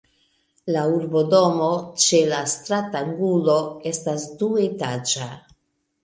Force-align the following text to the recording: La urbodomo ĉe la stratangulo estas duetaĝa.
La 0.75 0.83
urbodomo 0.91 1.67
ĉe 2.03 2.21
la 2.31 2.39
stratangulo 2.53 3.57
estas 3.91 4.25
duetaĝa. 4.41 5.29